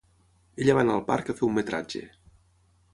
Ella 0.63 0.75
va 0.79 0.81
anar 0.85 0.95
al 0.95 1.05
parc 1.11 1.29
a 1.29 1.37
fer 1.41 1.47
un 1.49 1.55
metratge. 1.61 2.05